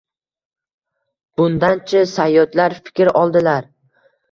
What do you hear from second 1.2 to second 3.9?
Bundan-chi, sayyodlar fikr oldilar